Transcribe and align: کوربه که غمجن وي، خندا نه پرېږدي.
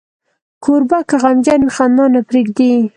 کوربه 0.63 0.99
که 1.09 1.17
غمجن 1.23 1.61
وي، 1.63 1.71
خندا 1.75 2.05
نه 2.13 2.21
پرېږدي. 2.27 2.71